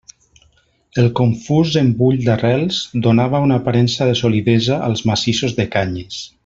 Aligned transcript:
El 1.03 1.09
confús 1.19 1.75
embull 1.81 2.17
d'arrels 2.29 2.81
donava 3.09 3.45
una 3.49 3.61
aparença 3.63 4.11
de 4.13 4.19
solidesa 4.25 4.83
als 4.91 5.09
massissos 5.13 5.59
de 5.61 5.73
canyes. 5.77 6.23